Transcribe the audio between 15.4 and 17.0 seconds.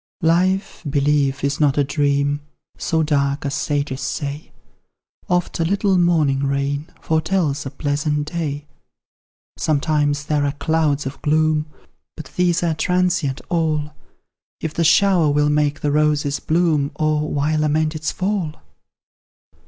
make the roses bloom,